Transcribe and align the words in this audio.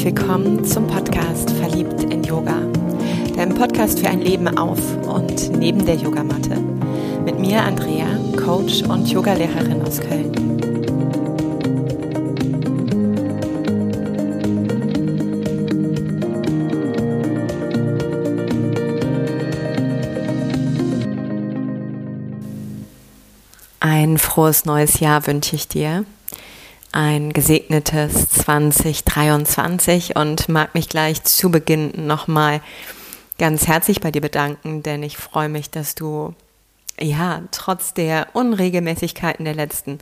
herzlich 0.00 0.16
willkommen 0.16 0.64
zum 0.64 0.86
Podcast 0.86 1.50
Verliebt 1.50 2.04
in 2.04 2.24
Yoga. 2.24 2.56
Deinem 3.36 3.54
Podcast 3.54 3.98
für 3.98 4.08
ein 4.08 4.22
Leben 4.22 4.48
auf 4.56 4.80
und 5.06 5.50
neben 5.58 5.84
der 5.84 5.96
Yogamatte. 5.96 6.56
Mit 7.26 7.38
mir 7.38 7.62
Andrea, 7.62 8.06
Coach 8.42 8.82
und 8.82 9.10
Yogalehrerin 9.10 9.82
aus 9.82 10.00
Köln. 10.00 10.32
Ein 23.80 24.16
frohes 24.16 24.64
neues 24.64 25.00
Jahr 25.00 25.26
wünsche 25.26 25.56
ich 25.56 25.68
dir 25.68 26.06
ein 27.00 27.32
gesegnetes 27.32 28.28
2023 28.28 30.16
und 30.16 30.50
mag 30.50 30.74
mich 30.74 30.90
gleich 30.90 31.22
zu 31.24 31.50
Beginn 31.50 32.06
nochmal 32.06 32.60
ganz 33.38 33.66
herzlich 33.66 34.02
bei 34.02 34.10
dir 34.10 34.20
bedanken, 34.20 34.82
denn 34.82 35.02
ich 35.02 35.16
freue 35.16 35.48
mich, 35.48 35.70
dass 35.70 35.94
du 35.94 36.34
ja 37.00 37.40
trotz 37.52 37.94
der 37.94 38.26
Unregelmäßigkeiten 38.34 39.46
der 39.46 39.54
letzten 39.54 39.98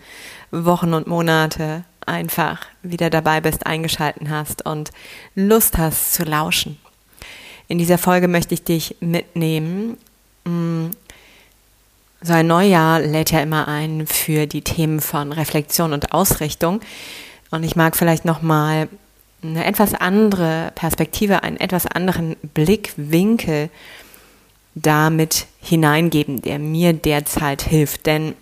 Wochen 0.51 0.93
und 0.93 1.07
Monate 1.07 1.85
einfach 2.05 2.67
wieder 2.83 3.11
dabei 3.11 3.41
bist, 3.43 3.65
eingeschalten 3.65 4.29
hast 4.29 4.67
und 4.67 4.91
Lust 5.37 5.79
hast 5.79 6.15
zu 6.15 6.25
lauschen. 6.25 6.81
In 7.69 7.79
dieser 7.79 7.99
Folge 7.99 8.27
möchte 8.27 8.55
ich 8.55 8.65
dich 8.65 8.97
mitnehmen 8.99 9.99
mm, 10.45 10.87
so 12.21 12.33
ein 12.33 12.47
Neujahr 12.47 13.01
lädt 13.01 13.31
ja 13.31 13.41
immer 13.41 13.69
ein 13.69 14.07
für 14.07 14.47
die 14.47 14.63
Themen 14.63 15.01
von 15.01 15.33
Reflexion 15.33 15.93
und 15.93 16.13
Ausrichtung. 16.13 16.81
Und 17.51 17.63
ich 17.63 17.77
mag 17.77 17.97
vielleicht 17.97 18.25
nochmal 18.25 18.89
eine 19.43 19.65
etwas 19.65 19.95
andere 19.95 20.73
Perspektive, 20.75 21.43
einen 21.43 21.59
etwas 21.59 21.87
anderen 21.87 22.37
Blickwinkel 22.55 23.71
damit 24.75 25.47
hineingeben, 25.61 26.43
der 26.43 26.59
mir 26.59 26.93
derzeit 26.93 27.63
hilft. 27.63 28.07
Denn 28.07 28.35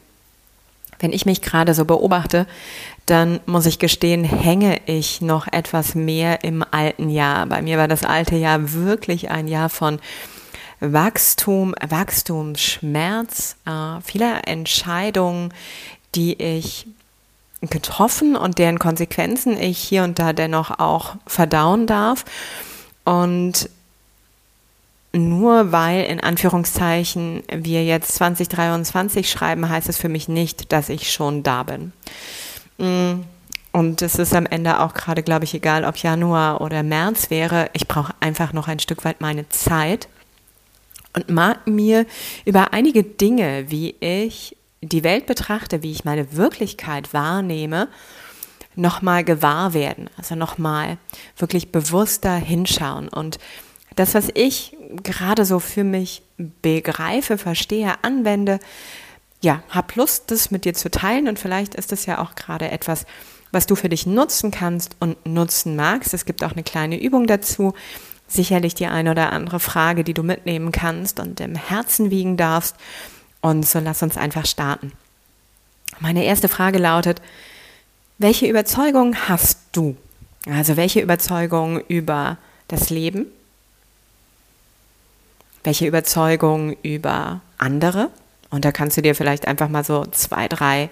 wenn 0.99 1.13
ich 1.13 1.27
mich 1.27 1.43
gerade 1.43 1.75
so 1.75 1.85
beobachte, 1.85 2.47
dann 3.05 3.41
muss 3.47 3.67
ich 3.67 3.79
gestehen, 3.79 4.25
hänge 4.25 4.81
ich 4.87 5.21
noch 5.21 5.47
etwas 5.47 5.95
mehr 5.95 6.43
im 6.45 6.65
alten 6.71 7.11
Jahr. 7.11 7.47
Bei 7.47 7.63
mir 7.63 7.79
war 7.79 7.89
das 7.89 8.03
alte 8.03 8.37
Jahr 8.37 8.73
wirklich 8.73 9.31
ein 9.31 9.49
Jahr 9.49 9.69
von 9.69 10.01
Wachstum, 10.81 11.75
Wachstumsschmerz, 11.87 13.57
äh, 13.65 14.01
vieler 14.03 14.47
Entscheidungen, 14.47 15.53
die 16.15 16.35
ich 16.35 16.87
getroffen 17.63 18.37
und 18.37 18.59
deren 18.59 18.79
Konsequenzen 18.79 19.61
ich 19.61 19.79
hier 19.79 20.05
und 20.05 20.19
da 20.19 20.33
dennoch 20.33 20.79
auch 20.79 21.17
verdauen 21.27 21.87
darf. 21.87 22.25
Und 23.05 23.71
nur 25.13 25.73
weil 25.73 26.05
in 26.05 26.21
Anführungszeichen 26.21 27.43
wir 27.51 27.85
jetzt 27.85 28.15
2023 28.17 29.31
schreiben, 29.31 29.69
heißt 29.69 29.89
es 29.89 29.97
für 29.97 30.11
mich 30.11 30.29
nicht, 30.29 30.73
dass 30.73 30.89
ich 30.89 31.11
schon 31.11 31.43
da 31.43 31.63
bin. 31.63 31.93
Mm, 32.79 33.23
und 33.73 34.03
es 34.03 34.17
ist 34.17 34.35
am 34.35 34.47
Ende 34.47 34.81
auch 34.81 34.95
gerade, 34.95 35.23
glaube 35.23 35.45
ich, 35.45 35.55
egal, 35.55 35.85
ob 35.85 35.97
Januar 35.97 36.61
oder 36.61 36.83
März 36.83 37.31
wäre. 37.31 37.71
Ich 37.73 37.89
brauche 37.89 38.15
einfach 38.21 38.53
noch 38.53 38.69
ein 38.69 38.79
Stück 38.79 39.05
weit 39.05 39.21
meine 39.21 39.49
Zeit, 39.49 40.09
und 41.17 41.31
mag 41.31 41.67
mir 41.67 42.07
über 42.45 42.73
einige 42.73 43.03
Dinge, 43.03 43.65
wie 43.69 43.97
ich 44.01 44.57
die 44.83 45.03
Welt 45.03 45.27
betrachte, 45.27 45.83
wie 45.83 45.91
ich 45.91 46.05
meine 46.05 46.37
Wirklichkeit 46.37 47.13
wahrnehme, 47.13 47.89
nochmal 48.77 49.25
gewahr 49.25 49.73
werden, 49.73 50.11
also 50.19 50.35
nochmal 50.35 50.99
wirklich 51.37 51.73
bewusster 51.73 52.37
hinschauen. 52.37 53.09
Und 53.09 53.39
das, 53.97 54.15
was 54.15 54.29
ich 54.35 54.77
gerade 55.03 55.47
so 55.47 55.59
für 55.59 55.85
mich 55.85 56.23
begreife, 56.37 57.39
verstehe, 57.39 57.95
anwende, 58.03 58.61
ja, 59.41 59.63
hab 59.71 59.97
Lust, 59.97 60.31
das 60.31 60.51
mit 60.51 60.67
dir 60.67 60.75
zu 60.75 60.91
teilen 60.91 61.29
und 61.29 61.39
vielleicht 61.39 61.75
ist 61.75 61.93
das 61.93 62.05
ja 62.05 62.21
auch 62.21 62.35
gerade 62.35 62.71
etwas, 62.71 63.07
was 63.53 63.67
du 63.67 63.75
für 63.75 63.89
dich 63.89 64.07
nutzen 64.07 64.51
kannst 64.51 64.97
und 65.01 65.25
nutzen 65.25 65.77
magst. 65.77 66.13
Es 66.13 66.27
gibt 66.27 66.45
auch 66.45 66.53
eine 66.53 66.63
kleine 66.63 67.01
Übung 67.01 67.27
dazu, 67.27 67.73
sicherlich 68.29 68.75
die 68.75 68.87
eine 68.87 69.11
oder 69.11 69.33
andere 69.33 69.61
Frage, 69.61 70.05
die 70.05 70.15
du 70.15 70.23
mitnehmen 70.23 70.73
kannst 70.73 71.21
und 71.21 71.41
im 71.41 71.55
Herzen 71.55 72.11
wiegen 72.11 72.37
darfst. 72.37 72.77
Und 73.41 73.67
so 73.67 73.79
lass 73.79 74.03
uns 74.03 74.17
einfach 74.17 74.47
starten. 74.47 74.93
Meine 76.01 76.25
erste 76.25 76.49
Frage 76.49 76.79
lautet, 76.79 77.23
welche 78.19 78.47
Überzeugung 78.47 79.17
hast 79.29 79.59
du? 79.73 79.97
Also 80.47 80.77
welche 80.77 81.01
Überzeugung 81.01 81.81
über 81.87 82.39
das 82.69 82.91
Leben? 82.91 83.27
Welche 85.65 85.87
Überzeugung 85.87 86.77
über 86.83 87.41
andere? 87.59 88.11
Und 88.51 88.65
da 88.65 88.73
kannst 88.73 88.97
du 88.97 89.03
dir 89.03 89.15
vielleicht 89.15 89.49
einfach 89.49 89.69
mal 89.69 89.85
so 89.85 90.05
zwei, 90.07 90.49
drei 90.49 90.91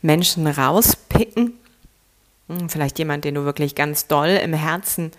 Menschen 0.00 0.46
rauspicken. 0.46 1.54
Hm, 2.48 2.68
vielleicht 2.68 2.98
jemand, 2.98 3.24
den 3.24 3.34
du 3.34 3.44
wirklich 3.44 3.74
ganz 3.74 4.06
doll 4.06 4.28
im 4.28 4.52
Herzen 4.52 5.12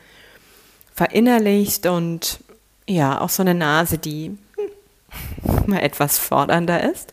verinnerlichst 0.93 1.85
und 1.85 2.39
ja, 2.87 3.19
auch 3.21 3.29
so 3.29 3.41
eine 3.41 3.53
Nase, 3.53 3.97
die 3.97 4.37
hm, 4.55 5.65
mal 5.67 5.79
etwas 5.79 6.17
fordernder 6.17 6.89
ist? 6.91 7.11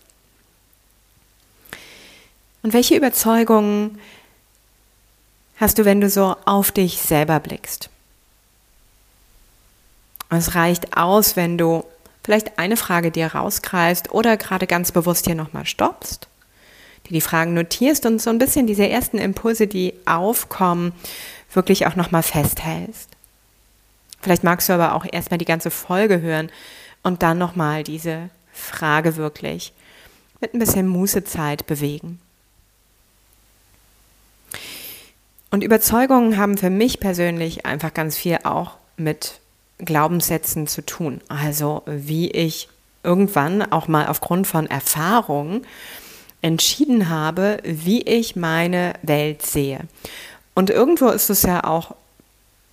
Und 2.63 2.73
welche 2.73 2.97
Überzeugungen 2.97 3.99
hast 5.57 5.79
du, 5.79 5.85
wenn 5.85 6.01
du 6.01 6.11
so 6.11 6.37
auf 6.45 6.73
dich 6.73 7.01
selber 7.01 7.41
blickst? 7.41 7.89
Es 10.29 10.55
reicht 10.55 10.97
aus, 10.97 11.37
wenn 11.37 11.59
du 11.59 11.85
vielleicht 12.23 12.59
eine 12.59 12.77
Frage 12.77 13.11
dir 13.11 13.35
rausgreifst 13.35 14.13
oder 14.13 14.37
gerade 14.37 14.67
ganz 14.67 14.93
bewusst 14.93 15.27
hier 15.27 15.35
nochmal 15.35 15.67
stoppst, 15.67 16.29
dir 17.07 17.15
die 17.15 17.21
Fragen 17.21 17.55
notierst 17.55 18.07
und 18.07 18.21
so 18.21 18.31
ein 18.31 18.39
bisschen 18.39 18.67
diese 18.67 18.89
ersten 18.89 19.19
Impulse, 19.19 19.67
die 19.67 19.95
aufkommen, 20.07 20.93
wirklich 21.53 21.87
auch 21.87 21.97
nochmal 21.97 22.23
festhältst. 22.23 23.10
Vielleicht 24.21 24.45
magst 24.45 24.69
du 24.69 24.73
aber 24.75 24.95
auch 24.95 25.07
erstmal 25.11 25.39
die 25.39 25.45
ganze 25.45 25.71
Folge 25.71 26.21
hören 26.21 26.51
und 27.03 27.23
dann 27.23 27.39
nochmal 27.39 27.85
diese 27.85 28.31
Frage 28.53 29.17
wirklich 29.17 29.73
mit 30.41 30.55
ein 30.55 30.59
bisschen 30.59 30.89
Mußezeit 30.89 31.67
bewegen. 31.67 32.21
Und 35.51 35.65
Überzeugungen 35.65 36.37
haben 36.37 36.57
für 36.57 36.71
mich 36.71 37.01
persönlich 37.01 37.67
einfach 37.67 37.93
ganz 37.93 38.17
viel 38.17 38.39
auch 38.45 38.77
mit 38.97 39.41
Glaubenssätzen 39.79 40.67
zu 40.67 40.83
tun. 40.83 41.21
Also 41.29 41.83
wie 41.87 42.31
ich 42.31 42.69
irgendwann 43.03 43.63
auch 43.73 43.89
mal 43.89 44.07
aufgrund 44.07 44.47
von 44.47 44.69
Erfahrungen 44.69 45.67
entschieden 46.43 47.09
habe, 47.09 47.59
wie 47.65 48.03
ich 48.03 48.37
meine 48.37 48.95
Welt 49.03 49.43
sehe. 49.45 49.81
Und 50.55 50.71
irgendwo 50.71 51.09
ist 51.09 51.31
es 51.31 51.43
ja 51.43 51.65
auch 51.65 51.95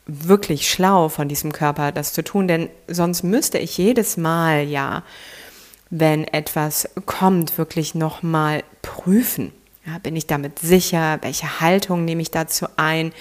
wirklich 0.07 0.69
schlau 0.69 1.09
von 1.09 1.27
diesem 1.27 1.51
Körper, 1.51 1.91
das 1.91 2.13
zu 2.13 2.23
tun, 2.23 2.47
denn 2.47 2.69
sonst 2.87 3.23
müsste 3.23 3.57
ich 3.57 3.77
jedes 3.77 4.17
Mal 4.17 4.63
ja, 4.63 5.03
wenn 5.89 6.25
etwas 6.25 6.89
kommt, 7.05 7.57
wirklich 7.57 7.93
nochmal 7.93 8.63
prüfen. 8.81 9.51
Ja, 9.85 9.99
bin 9.99 10.15
ich 10.15 10.27
damit 10.27 10.59
sicher? 10.59 11.19
Welche 11.21 11.61
Haltung 11.61 12.03
nehme 12.05 12.21
ich 12.21 12.31
dazu 12.31 12.67
ein? 12.75 13.13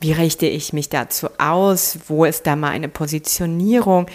Wie 0.00 0.12
richte 0.12 0.46
ich 0.46 0.72
mich 0.72 0.90
dazu 0.90 1.28
aus? 1.38 1.98
Wo 2.08 2.24
ist 2.24 2.46
da 2.46 2.56
meine 2.56 2.88
Positionierung? 2.88 4.06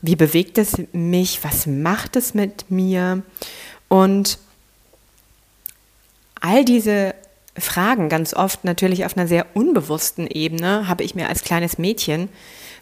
Wie 0.00 0.16
bewegt 0.16 0.58
es 0.58 0.74
mich? 0.92 1.44
Was 1.44 1.66
macht 1.66 2.16
es 2.16 2.34
mit 2.34 2.70
mir? 2.70 3.22
Und 3.88 4.38
all 6.40 6.64
diese 6.64 7.14
Fragen 7.58 8.08
ganz 8.08 8.34
oft 8.34 8.64
natürlich 8.64 9.04
auf 9.04 9.16
einer 9.16 9.28
sehr 9.28 9.46
unbewussten 9.54 10.26
Ebene 10.26 10.88
habe 10.88 11.04
ich 11.04 11.14
mir 11.14 11.28
als 11.28 11.44
kleines 11.44 11.78
Mädchen 11.78 12.28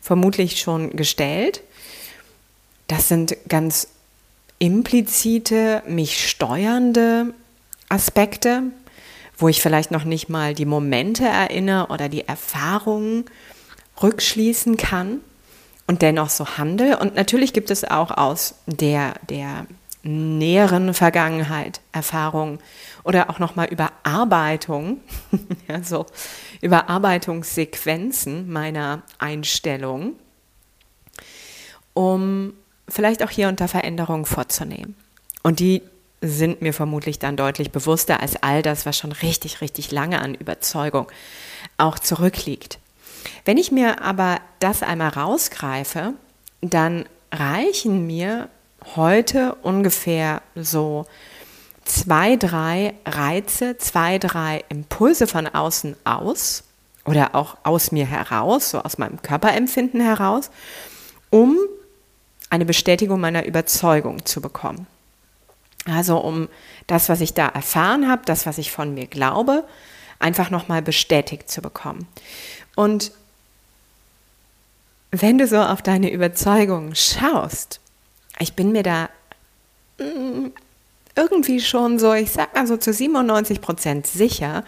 vermutlich 0.01 0.61
schon 0.61 0.91
gestellt. 0.97 1.63
Das 2.87 3.09
sind 3.09 3.37
ganz 3.49 3.89
implizite, 4.59 5.83
mich 5.87 6.29
steuernde 6.29 7.35
Aspekte, 7.89 8.63
wo 9.39 9.49
ich 9.49 9.61
vielleicht 9.61 9.91
noch 9.91 10.05
nicht 10.05 10.29
mal 10.29 10.55
die 10.55 10.67
Momente 10.67 11.25
erinnere 11.25 11.89
oder 11.89 12.09
die 12.09 12.29
Erfahrungen 12.29 13.25
rückschließen 14.03 14.77
kann 14.77 15.21
und 15.87 16.03
dennoch 16.03 16.31
so 16.31 16.59
handle. 16.59 16.99
Und 16.99 17.17
natürlich 17.17 17.53
gibt 17.53 17.71
es 17.71 17.85
auch 17.85 18.11
aus 18.11 18.55
der, 18.67 19.15
der 19.29 19.67
näheren 20.03 20.95
Vergangenheit 20.95 21.81
Erfahrungen 21.93 22.59
oder 23.05 23.31
auch 23.31 23.39
nochmal 23.39 23.69
Überarbeitung, 23.69 25.01
also 25.69 26.07
Überarbeitungssequenzen 26.61 28.51
meiner 28.51 29.03
Einstellung, 29.19 30.15
um 31.95 32.55
vielleicht 32.89 33.23
auch 33.23 33.31
hier 33.31 33.49
unter 33.49 33.69
Veränderungen 33.69 34.25
vorzunehmen. 34.25 34.95
Und 35.43 35.61
die 35.61 35.83
sind 36.23 36.61
mir 36.61 36.75
vermutlich 36.75 37.19
dann 37.19 37.37
deutlich 37.37 37.71
bewusster 37.71 38.21
als 38.21 38.43
all 38.43 38.63
das, 38.63 38.85
was 38.85 38.99
schon 38.99 39.13
richtig, 39.13 39.61
richtig 39.61 39.91
lange 39.91 40.21
an 40.21 40.35
Überzeugung 40.35 41.07
auch 41.79 41.99
zurückliegt. 41.99 42.79
Wenn 43.45 43.57
ich 43.57 43.73
mir 43.73 44.03
aber 44.03 44.41
das 44.61 44.83
einmal 44.83 45.11
rausgreife, 45.11 46.15
dann 46.61 47.07
reichen 47.33 48.07
mir 48.07 48.49
heute 48.97 49.55
ungefähr 49.63 50.43
so 50.55 51.07
zwei, 51.85 52.37
drei 52.37 52.95
Reize, 53.05 53.77
zwei, 53.79 54.19
drei 54.19 54.65
Impulse 54.69 55.27
von 55.27 55.47
außen 55.47 55.97
aus 56.05 56.65
oder 57.05 57.35
auch 57.35 57.57
aus 57.63 57.93
mir 57.93 58.07
heraus, 58.07 58.71
so 58.71 58.81
aus 58.81 58.99
meinem 58.99 59.21
Körperempfinden 59.23 60.01
heraus, 60.01 60.51
um 61.31 61.57
eine 62.51 62.65
Bestätigung 62.65 63.21
meiner 63.21 63.45
Überzeugung 63.45 64.25
zu 64.25 64.41
bekommen. 64.41 64.87
Also 65.87 66.19
um 66.19 66.49
das, 66.87 67.09
was 67.09 67.21
ich 67.21 67.35
da 67.35 67.49
erfahren 67.49 68.09
habe, 68.09 68.23
das, 68.25 68.47
was 68.47 68.59
ich 68.59 68.71
von 68.71 68.93
mir 68.95 69.07
glaube, 69.07 69.65
einfach 70.19 70.51
nochmal 70.51 70.83
bestätigt 70.83 71.51
zu 71.51 71.63
bekommen. 71.63 72.07
Und 72.77 73.13
wenn 75.11 75.39
du 75.39 75.47
so 75.47 75.59
auf 75.59 75.83
deine 75.83 76.11
Überzeugung 76.11 76.95
schaust, 76.95 77.81
ich 78.41 78.55
bin 78.55 78.73
mir 78.73 78.83
da 78.83 79.09
mm, 79.99 80.49
irgendwie 81.15 81.61
schon 81.61 81.99
so, 81.99 82.13
ich 82.15 82.33
sag 82.33 82.55
mal 82.55 82.67
so 82.67 82.77
zu 82.77 82.93
97 82.93 83.61
Prozent 83.61 84.07
sicher, 84.07 84.65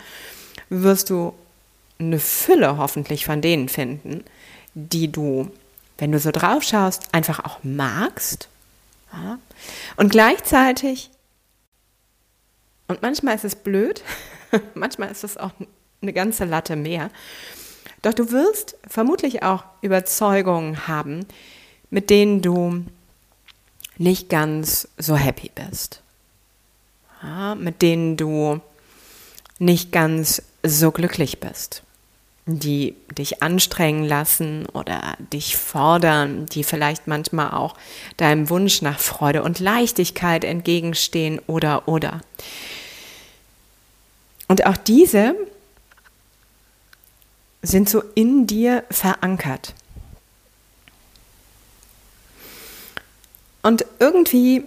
wirst 0.69 1.11
du 1.11 1.35
eine 1.99 2.21
Fülle 2.21 2.77
hoffentlich 2.77 3.25
von 3.25 3.41
denen 3.41 3.69
finden, 3.69 4.25
die 4.75 5.11
du, 5.11 5.51
wenn 5.99 6.13
du 6.13 6.19
so 6.19 6.31
drauf 6.31 6.63
schaust, 6.63 7.15
einfach 7.15 7.45
auch 7.45 7.59
magst. 7.63 8.49
Ja? 9.13 9.39
Und 9.97 10.11
gleichzeitig, 10.11 11.11
und 12.89 13.03
manchmal 13.03 13.35
ist 13.35 13.45
es 13.45 13.57
blöd, 13.57 14.03
manchmal 14.75 15.11
ist 15.11 15.25
es 15.25 15.39
auch 15.39 15.53
eine 16.03 16.13
ganze 16.13 16.45
Latte 16.45 16.77
mehr, 16.77 17.11
doch 18.03 18.13
du 18.13 18.33
wirst 18.33 18.77
vermutlich 18.87 19.45
auch 19.45 19.65
Überzeugungen 19.81 20.89
haben, 20.89 21.25
mit 21.91 22.11
denen 22.11 22.43
du 22.43 22.85
nicht 24.03 24.29
ganz 24.29 24.89
so 24.99 25.17
happy 25.17 25.51
bist. 25.55 26.01
Ja, 27.23 27.55
mit 27.55 27.83
denen 27.83 28.17
du 28.17 28.61
nicht 29.59 29.93
ganz 29.93 30.43
so 30.65 30.91
glücklich 30.91 31.39
bist. 31.39 31.83
Die 32.47 32.97
dich 33.17 33.43
anstrengen 33.43 34.05
lassen 34.05 34.67
oder 34.73 35.17
dich 35.33 35.57
fordern, 35.57 36.47
die 36.47 36.65
vielleicht 36.65 37.07
manchmal 37.07 37.53
auch 37.53 37.77
deinem 38.17 38.51
Wunsch 38.51 38.83
nach 38.83 38.99
Freude 38.99 39.45
und 39.45 39.61
Leichtigkeit 39.61 40.43
entgegenstehen 40.43 41.41
oder 41.47 41.87
oder. 41.87 42.21
Und 44.49 44.67
auch 44.67 44.77
diese 44.77 45.37
sind 47.63 47.89
so 47.89 48.03
in 48.17 48.49
dir 48.49 48.83
verankert. 48.91 49.75
Und 53.63 53.87
irgendwie 53.99 54.65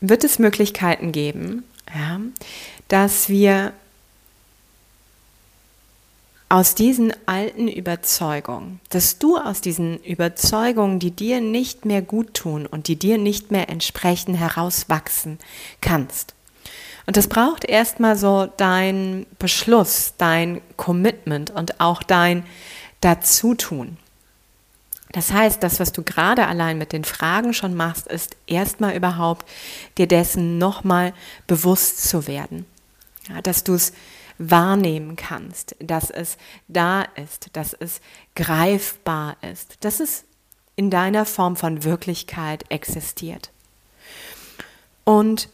wird 0.00 0.24
es 0.24 0.38
Möglichkeiten 0.38 1.12
geben, 1.12 1.64
ja, 1.94 2.20
dass 2.88 3.28
wir 3.28 3.72
aus 6.50 6.74
diesen 6.74 7.12
alten 7.26 7.68
Überzeugungen, 7.68 8.80
dass 8.88 9.18
du 9.18 9.36
aus 9.36 9.60
diesen 9.60 10.02
Überzeugungen, 10.02 10.98
die 10.98 11.10
dir 11.10 11.40
nicht 11.40 11.84
mehr 11.84 12.00
gut 12.00 12.34
tun 12.34 12.64
und 12.66 12.88
die 12.88 12.96
dir 12.96 13.18
nicht 13.18 13.50
mehr 13.50 13.68
entsprechen, 13.68 14.34
herauswachsen 14.34 15.38
kannst. 15.80 16.34
Und 17.06 17.16
das 17.16 17.26
braucht 17.26 17.64
erstmal 17.64 18.16
so 18.16 18.48
dein 18.56 19.26
Beschluss, 19.38 20.14
dein 20.18 20.60
Commitment 20.76 21.50
und 21.50 21.80
auch 21.80 22.02
dein 22.02 22.44
Dazutun. 23.00 23.96
Das 25.12 25.32
heißt, 25.32 25.62
das, 25.62 25.80
was 25.80 25.92
du 25.92 26.02
gerade 26.02 26.46
allein 26.46 26.78
mit 26.78 26.92
den 26.92 27.04
Fragen 27.04 27.54
schon 27.54 27.74
machst, 27.74 28.06
ist 28.06 28.36
erstmal 28.46 28.94
überhaupt 28.94 29.48
dir 29.96 30.06
dessen 30.06 30.58
nochmal 30.58 31.14
bewusst 31.46 32.08
zu 32.08 32.26
werden. 32.26 32.66
Ja, 33.28 33.40
dass 33.42 33.64
du 33.64 33.74
es 33.74 33.92
wahrnehmen 34.38 35.16
kannst, 35.16 35.74
dass 35.80 36.10
es 36.10 36.38
da 36.68 37.02
ist, 37.02 37.50
dass 37.54 37.72
es 37.72 38.00
greifbar 38.36 39.36
ist, 39.42 39.84
dass 39.84 40.00
es 40.00 40.24
in 40.76 40.90
deiner 40.90 41.26
Form 41.26 41.56
von 41.56 41.82
Wirklichkeit 41.82 42.64
existiert. 42.68 43.50
Und 45.04 45.48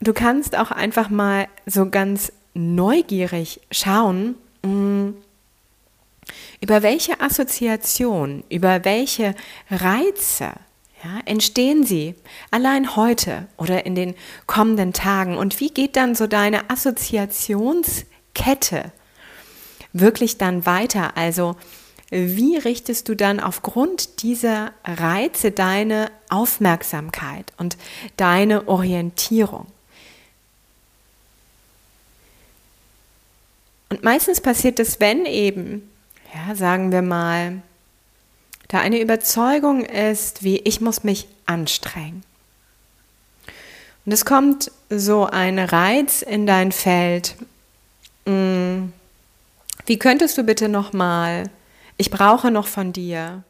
du 0.00 0.12
kannst 0.12 0.56
auch 0.56 0.70
einfach 0.70 1.10
mal 1.10 1.48
so 1.66 1.90
ganz 1.90 2.32
neugierig 2.54 3.60
schauen, 3.72 4.36
mm, 4.62 4.89
über 6.60 6.82
welche 6.82 7.20
Assoziation, 7.20 8.42
über 8.48 8.84
welche 8.84 9.36
Reize 9.70 10.52
ja, 11.02 11.20
entstehen 11.24 11.86
sie 11.86 12.14
allein 12.50 12.94
heute 12.94 13.48
oder 13.56 13.86
in 13.86 13.94
den 13.94 14.14
kommenden 14.46 14.92
Tagen? 14.92 15.38
Und 15.38 15.58
wie 15.60 15.70
geht 15.70 15.96
dann 15.96 16.14
so 16.14 16.26
deine 16.26 16.68
Assoziationskette 16.68 18.92
wirklich 19.94 20.36
dann 20.36 20.66
weiter? 20.66 21.16
Also 21.16 21.56
wie 22.10 22.58
richtest 22.58 23.08
du 23.08 23.14
dann 23.14 23.40
aufgrund 23.40 24.22
dieser 24.22 24.72
Reize 24.84 25.52
deine 25.52 26.10
Aufmerksamkeit 26.28 27.50
und 27.56 27.78
deine 28.16 28.68
Orientierung? 28.68 29.68
Und 33.88 34.04
meistens 34.04 34.42
passiert 34.42 34.78
es, 34.80 35.00
wenn 35.00 35.24
eben 35.24 35.90
ja, 36.34 36.54
sagen 36.54 36.92
wir 36.92 37.02
mal, 37.02 37.62
da 38.68 38.78
eine 38.78 39.00
Überzeugung 39.00 39.84
ist, 39.84 40.44
wie 40.44 40.58
ich 40.58 40.80
muss 40.80 41.02
mich 41.02 41.26
anstrengen. 41.46 42.22
Und 44.06 44.12
es 44.12 44.24
kommt 44.24 44.70
so 44.88 45.26
ein 45.26 45.58
Reiz 45.58 46.22
in 46.22 46.46
dein 46.46 46.72
Feld. 46.72 47.36
Mm, 48.26 48.86
wie 49.86 49.98
könntest 49.98 50.38
du 50.38 50.44
bitte 50.44 50.68
noch 50.68 50.92
mal? 50.92 51.50
Ich 51.96 52.10
brauche 52.10 52.50
noch 52.50 52.66
von 52.66 52.92
dir. 52.92 53.44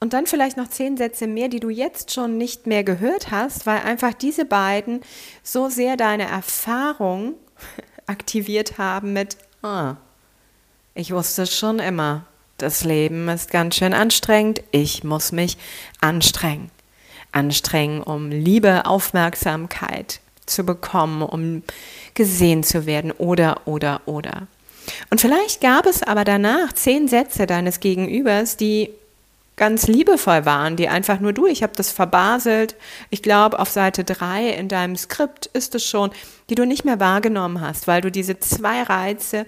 Und 0.00 0.14
dann 0.14 0.26
vielleicht 0.26 0.56
noch 0.56 0.68
zehn 0.68 0.96
Sätze 0.96 1.28
mehr, 1.28 1.48
die 1.48 1.60
du 1.60 1.68
jetzt 1.68 2.12
schon 2.12 2.36
nicht 2.36 2.66
mehr 2.66 2.82
gehört 2.82 3.30
hast, 3.30 3.66
weil 3.66 3.82
einfach 3.82 4.14
diese 4.14 4.44
beiden 4.44 5.00
so 5.44 5.68
sehr 5.68 5.96
deine 5.96 6.24
Erfahrung 6.24 7.34
aktiviert 8.06 8.78
haben 8.78 9.12
mit, 9.12 9.36
ah, 9.62 9.96
ich 10.94 11.12
wusste 11.12 11.46
schon 11.46 11.78
immer, 11.78 12.24
das 12.58 12.84
Leben 12.84 13.28
ist 13.28 13.50
ganz 13.50 13.76
schön 13.76 13.94
anstrengend, 13.94 14.62
ich 14.70 15.04
muss 15.04 15.32
mich 15.32 15.56
anstrengen. 16.00 16.70
Anstrengen, 17.32 18.02
um 18.02 18.30
Liebe, 18.30 18.84
Aufmerksamkeit 18.84 20.20
zu 20.44 20.64
bekommen, 20.64 21.22
um 21.22 21.62
gesehen 22.14 22.62
zu 22.62 22.84
werden 22.84 23.10
oder, 23.12 23.62
oder, 23.64 24.02
oder. 24.04 24.46
Und 25.10 25.20
vielleicht 25.20 25.60
gab 25.60 25.86
es 25.86 26.02
aber 26.02 26.24
danach 26.24 26.72
zehn 26.72 27.08
Sätze 27.08 27.46
deines 27.46 27.80
Gegenübers, 27.80 28.56
die 28.56 28.90
ganz 29.56 29.86
liebevoll 29.86 30.44
waren, 30.44 30.76
die 30.76 30.88
einfach 30.88 31.20
nur 31.20 31.32
du, 31.32 31.46
ich 31.46 31.62
habe 31.62 31.74
das 31.76 31.92
verbaselt. 31.92 32.74
Ich 33.10 33.22
glaube, 33.22 33.58
auf 33.58 33.68
Seite 33.68 34.02
3 34.02 34.48
in 34.50 34.68
deinem 34.68 34.96
Skript 34.96 35.46
ist 35.46 35.74
es 35.74 35.86
schon, 35.86 36.10
die 36.50 36.54
du 36.54 36.66
nicht 36.66 36.84
mehr 36.84 37.00
wahrgenommen 37.00 37.60
hast, 37.60 37.86
weil 37.86 38.00
du 38.00 38.10
diese 38.10 38.38
zwei 38.38 38.82
Reize 38.82 39.46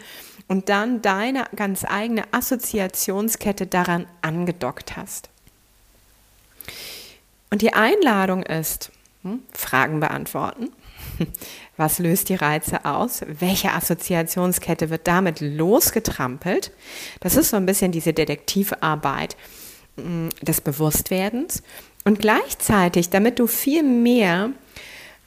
und 0.48 0.68
dann 0.68 1.02
deine 1.02 1.46
ganz 1.56 1.84
eigene 1.84 2.24
Assoziationskette 2.32 3.66
daran 3.66 4.06
angedockt 4.22 4.96
hast. 4.96 5.30
Und 7.50 7.62
die 7.62 7.72
Einladung 7.72 8.42
ist, 8.42 8.90
hm, 9.22 9.40
Fragen 9.52 10.00
beantworten. 10.00 10.70
Was 11.76 11.98
löst 11.98 12.28
die 12.28 12.34
Reize 12.34 12.84
aus? 12.84 13.22
Welche 13.26 13.72
Assoziationskette 13.72 14.90
wird 14.90 15.06
damit 15.06 15.40
losgetrampelt? 15.40 16.72
Das 17.20 17.36
ist 17.36 17.50
so 17.50 17.56
ein 17.56 17.66
bisschen 17.66 17.92
diese 17.92 18.12
Detektivarbeit 18.12 19.36
hm, 19.96 20.30
des 20.42 20.60
Bewusstwerdens. 20.60 21.62
Und 22.04 22.18
gleichzeitig, 22.18 23.10
damit 23.10 23.38
du 23.38 23.46
viel 23.46 23.82
mehr 23.82 24.50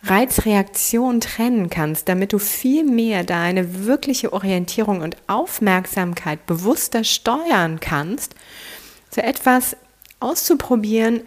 Reizreaktion 0.10 1.22
trennen 1.22 1.70
kannst, 1.70 2.08
damit 2.10 2.34
du 2.34 2.40
viel 2.40 2.84
mehr 2.84 3.24
deine 3.24 3.86
wirkliche 3.86 4.34
Orientierung 4.34 5.02
und 5.02 5.18
Aufmerksamkeit 5.28 6.46
bewusster 6.46 7.04
steuern 7.04 7.80
kannst, 7.80 8.36
so 9.10 9.22
etwas 9.22 9.76
auszuprobieren, 10.20 11.22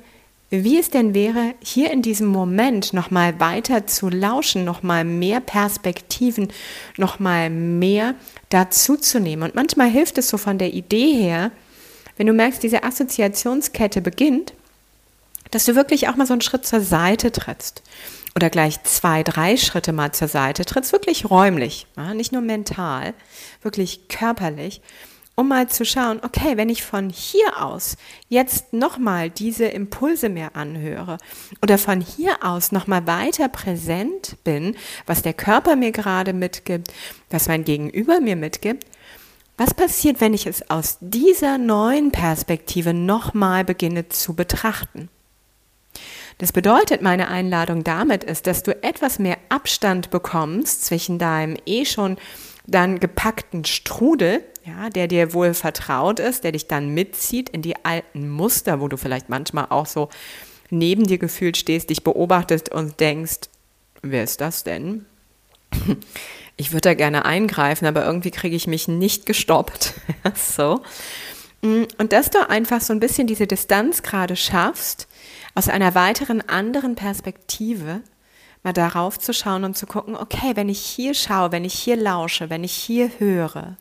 wie 0.50 0.78
es 0.78 0.90
denn 0.90 1.14
wäre, 1.14 1.54
hier 1.62 1.92
in 1.92 2.02
diesem 2.02 2.26
Moment 2.26 2.92
nochmal 2.92 3.38
weiter 3.38 3.86
zu 3.86 4.08
lauschen, 4.08 4.64
nochmal 4.64 5.04
mehr 5.04 5.40
Perspektiven, 5.40 6.48
nochmal 6.96 7.50
mehr 7.50 8.14
dazuzunehmen. 8.48 9.44
Und 9.44 9.54
manchmal 9.54 9.88
hilft 9.88 10.18
es 10.18 10.28
so 10.28 10.38
von 10.38 10.58
der 10.58 10.74
Idee 10.74 11.12
her, 11.12 11.52
wenn 12.16 12.26
du 12.26 12.32
merkst, 12.32 12.62
diese 12.62 12.82
Assoziationskette 12.82 14.00
beginnt, 14.00 14.52
dass 15.52 15.64
du 15.64 15.76
wirklich 15.76 16.08
auch 16.08 16.16
mal 16.16 16.26
so 16.26 16.32
einen 16.32 16.42
Schritt 16.42 16.66
zur 16.66 16.80
Seite 16.80 17.30
trittst 17.30 17.82
oder 18.34 18.50
gleich 18.50 18.82
zwei, 18.84 19.22
drei 19.22 19.56
Schritte 19.56 19.92
mal 19.92 20.12
zur 20.12 20.28
Seite 20.28 20.64
trittst, 20.64 20.92
wirklich 20.92 21.30
räumlich, 21.30 21.86
ja, 21.96 22.14
nicht 22.14 22.32
nur 22.32 22.42
mental, 22.42 23.14
wirklich 23.62 24.08
körperlich, 24.08 24.80
um 25.34 25.48
mal 25.48 25.68
zu 25.68 25.84
schauen, 25.86 26.20
okay, 26.22 26.56
wenn 26.56 26.68
ich 26.68 26.82
von 26.82 27.08
hier 27.08 27.64
aus 27.64 27.96
jetzt 28.28 28.72
nochmal 28.72 29.30
diese 29.30 29.64
Impulse 29.64 30.28
mehr 30.28 30.54
anhöre 30.54 31.16
oder 31.62 31.78
von 31.78 32.00
hier 32.00 32.44
aus 32.44 32.72
nochmal 32.72 33.06
weiter 33.06 33.48
präsent 33.48 34.36
bin, 34.44 34.76
was 35.06 35.22
der 35.22 35.32
Körper 35.32 35.76
mir 35.76 35.92
gerade 35.92 36.32
mitgibt, 36.34 36.92
was 37.30 37.48
mein 37.48 37.64
Gegenüber 37.64 38.20
mir 38.20 38.36
mitgibt, 38.36 38.84
was 39.56 39.74
passiert, 39.74 40.20
wenn 40.20 40.34
ich 40.34 40.46
es 40.46 40.70
aus 40.70 40.98
dieser 41.00 41.58
neuen 41.58 42.12
Perspektive 42.12 42.92
nochmal 42.94 43.64
beginne 43.64 44.08
zu 44.08 44.34
betrachten? 44.34 45.08
Das 46.40 46.52
bedeutet, 46.52 47.02
meine 47.02 47.28
Einladung 47.28 47.84
damit 47.84 48.24
ist, 48.24 48.46
dass 48.46 48.62
du 48.62 48.82
etwas 48.82 49.18
mehr 49.18 49.36
Abstand 49.50 50.08
bekommst 50.08 50.86
zwischen 50.86 51.18
deinem 51.18 51.58
eh 51.66 51.84
schon 51.84 52.16
dann 52.66 52.98
gepackten 52.98 53.66
Strudel, 53.66 54.42
ja, 54.64 54.88
der 54.88 55.06
dir 55.06 55.34
wohl 55.34 55.52
vertraut 55.52 56.18
ist, 56.18 56.42
der 56.42 56.52
dich 56.52 56.66
dann 56.66 56.94
mitzieht 56.94 57.50
in 57.50 57.60
die 57.60 57.84
alten 57.84 58.30
Muster, 58.30 58.80
wo 58.80 58.88
du 58.88 58.96
vielleicht 58.96 59.28
manchmal 59.28 59.66
auch 59.68 59.84
so 59.84 60.08
neben 60.70 61.06
dir 61.06 61.18
gefühlt 61.18 61.58
stehst, 61.58 61.90
dich 61.90 62.04
beobachtest 62.04 62.70
und 62.70 63.00
denkst, 63.00 63.50
wer 64.00 64.24
ist 64.24 64.40
das 64.40 64.64
denn? 64.64 65.04
Ich 66.56 66.72
würde 66.72 66.88
da 66.88 66.94
gerne 66.94 67.26
eingreifen, 67.26 67.84
aber 67.84 68.06
irgendwie 68.06 68.30
kriege 68.30 68.56
ich 68.56 68.66
mich 68.66 68.88
nicht 68.88 69.26
gestoppt. 69.26 69.92
so. 70.34 70.80
Und 71.62 72.12
dass 72.14 72.30
du 72.30 72.48
einfach 72.48 72.80
so 72.80 72.94
ein 72.94 73.00
bisschen 73.00 73.26
diese 73.26 73.46
Distanz 73.46 74.02
gerade 74.02 74.36
schaffst, 74.36 75.06
aus 75.54 75.68
einer 75.68 75.94
weiteren 75.94 76.40
anderen 76.48 76.94
Perspektive 76.94 78.02
mal 78.62 78.72
darauf 78.72 79.18
zu 79.18 79.32
schauen 79.32 79.64
und 79.64 79.76
zu 79.76 79.86
gucken, 79.86 80.16
okay, 80.16 80.52
wenn 80.54 80.68
ich 80.68 80.80
hier 80.80 81.14
schaue, 81.14 81.52
wenn 81.52 81.64
ich 81.64 81.74
hier 81.74 81.96
lausche, 81.96 82.50
wenn 82.50 82.64
ich 82.64 82.72
hier 82.72 83.10
höre, 83.18 83.76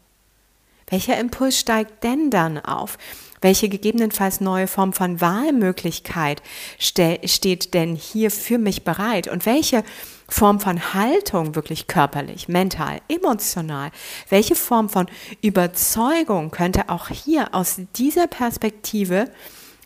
welcher 0.90 1.20
Impuls 1.20 1.60
steigt 1.60 2.04
denn 2.04 2.32
dann 2.32 2.58
auf? 2.58 2.98
Welche 3.42 3.70
gegebenenfalls 3.70 4.42
neue 4.42 4.68
Form 4.68 4.92
von 4.92 5.22
Wahlmöglichkeit 5.22 6.42
steht 6.78 7.74
denn 7.74 7.96
hier 7.96 8.32
für 8.32 8.58
mich 8.58 8.84
bereit? 8.84 9.28
Und 9.28 9.46
welche 9.46 9.84
Form 10.28 10.60
von 10.60 10.94
Haltung 10.94 11.56
wirklich 11.56 11.88
körperlich, 11.88 12.50
mental, 12.50 13.00
emotional, 13.08 13.92
welche 14.30 14.56
Form 14.56 14.90
von 14.90 15.08
Überzeugung 15.42 16.52
könnte 16.52 16.90
auch 16.90 17.10
hier 17.10 17.54
aus 17.54 17.80
dieser 17.96 18.28
Perspektive 18.28 19.32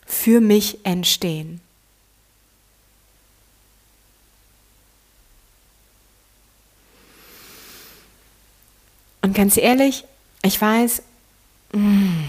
für 0.08 0.42
mich 0.42 0.84
entstehen? 0.84 1.62
Und 9.24 9.34
ganz 9.34 9.56
ehrlich, 9.56 10.04
ich 10.44 10.60
weiß, 10.60 11.02
mm, 11.72 12.26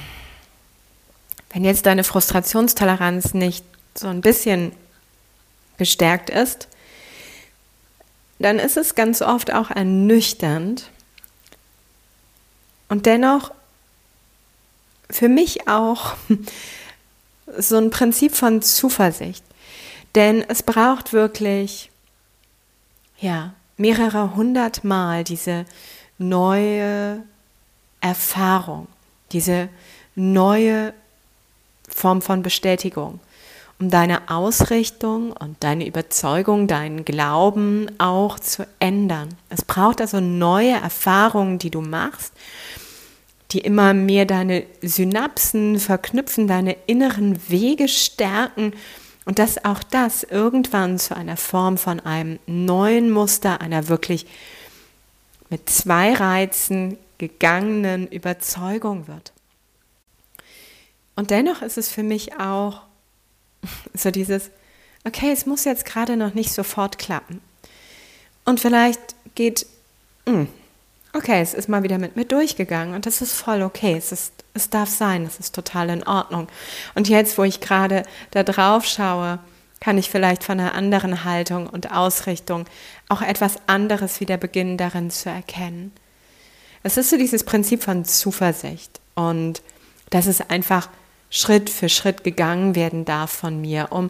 wenn 1.52 1.64
jetzt 1.64 1.86
deine 1.86 2.04
Frustrationstoleranz 2.04 3.34
nicht 3.34 3.64
so 3.96 4.06
ein 4.06 4.20
bisschen 4.20 4.72
gestärkt 5.76 6.30
ist, 6.30 6.68
dann 8.38 8.60
ist 8.60 8.76
es 8.76 8.94
ganz 8.94 9.22
oft 9.22 9.52
auch 9.52 9.70
ernüchternd 9.70 10.90
und 12.88 13.06
dennoch 13.06 13.52
für 15.10 15.28
mich 15.28 15.66
auch 15.66 16.14
so 17.58 17.76
ein 17.76 17.90
Prinzip 17.90 18.36
von 18.36 18.62
Zuversicht. 18.62 19.44
Denn 20.14 20.44
es 20.48 20.62
braucht 20.62 21.12
wirklich, 21.12 21.90
ja, 23.18 23.54
mehrere 23.76 24.36
hundert 24.36 24.84
Mal 24.84 25.24
diese 25.24 25.64
neue 26.18 27.22
Erfahrung, 28.00 28.86
diese 29.32 29.68
neue 30.14 30.92
Form 31.88 32.22
von 32.22 32.42
Bestätigung, 32.42 33.20
um 33.78 33.90
deine 33.90 34.28
Ausrichtung 34.30 35.32
und 35.32 35.62
deine 35.62 35.86
Überzeugung, 35.86 36.66
deinen 36.68 37.04
Glauben 37.04 37.90
auch 37.98 38.38
zu 38.38 38.66
ändern. 38.78 39.30
Es 39.48 39.64
braucht 39.64 40.00
also 40.00 40.20
neue 40.20 40.72
Erfahrungen, 40.72 41.58
die 41.58 41.70
du 41.70 41.80
machst, 41.80 42.32
die 43.50 43.58
immer 43.58 43.94
mehr 43.94 44.26
deine 44.26 44.64
Synapsen 44.82 45.78
verknüpfen, 45.78 46.48
deine 46.48 46.76
inneren 46.86 47.48
Wege 47.48 47.88
stärken 47.88 48.72
und 49.24 49.38
dass 49.38 49.64
auch 49.64 49.82
das 49.82 50.22
irgendwann 50.24 50.98
zu 50.98 51.16
einer 51.16 51.36
Form 51.36 51.78
von 51.78 52.00
einem 52.00 52.38
neuen 52.46 53.10
Muster, 53.10 53.60
einer 53.60 53.88
wirklich 53.88 54.26
mit 55.50 55.68
zwei 55.68 56.14
Reizen 56.14 56.98
gegangenen 57.18 58.06
Überzeugung 58.08 59.06
wird. 59.08 59.32
Und 61.16 61.30
dennoch 61.30 61.62
ist 61.62 61.78
es 61.78 61.88
für 61.88 62.02
mich 62.02 62.38
auch 62.38 62.82
so 63.94 64.10
dieses, 64.10 64.50
okay, 65.04 65.30
es 65.32 65.46
muss 65.46 65.64
jetzt 65.64 65.84
gerade 65.84 66.16
noch 66.16 66.34
nicht 66.34 66.52
sofort 66.52 66.98
klappen. 66.98 67.40
Und 68.44 68.60
vielleicht 68.60 69.00
geht, 69.34 69.66
hm, 70.26 70.48
okay, 71.12 71.40
es 71.40 71.54
ist 71.54 71.68
mal 71.68 71.82
wieder 71.82 71.98
mit 71.98 72.16
mir 72.16 72.24
durchgegangen 72.24 72.94
und 72.94 73.06
das 73.06 73.22
ist 73.22 73.32
voll 73.32 73.62
okay. 73.62 73.94
Es, 73.96 74.12
ist, 74.12 74.32
es 74.52 74.70
darf 74.70 74.88
sein, 74.88 75.24
es 75.24 75.38
ist 75.38 75.54
total 75.54 75.88
in 75.90 76.06
Ordnung. 76.06 76.48
Und 76.94 77.08
jetzt, 77.08 77.38
wo 77.38 77.44
ich 77.44 77.60
gerade 77.60 78.02
da 78.32 78.42
drauf 78.42 78.84
schaue, 78.84 79.38
kann 79.84 79.98
ich 79.98 80.08
vielleicht 80.08 80.44
von 80.44 80.58
einer 80.58 80.74
anderen 80.74 81.24
Haltung 81.24 81.66
und 81.66 81.92
Ausrichtung 81.92 82.64
auch 83.10 83.20
etwas 83.20 83.56
anderes 83.66 84.18
wieder 84.18 84.38
beginnen 84.38 84.78
darin 84.78 85.10
zu 85.10 85.28
erkennen. 85.28 85.92
Es 86.82 86.96
ist 86.96 87.10
so 87.10 87.18
dieses 87.18 87.44
Prinzip 87.44 87.82
von 87.82 88.06
Zuversicht 88.06 88.98
und 89.14 89.60
dass 90.08 90.24
es 90.24 90.40
einfach 90.40 90.88
Schritt 91.28 91.68
für 91.68 91.90
Schritt 91.90 92.24
gegangen 92.24 92.74
werden 92.74 93.04
darf 93.04 93.30
von 93.30 93.60
mir, 93.60 93.88
um, 93.90 94.08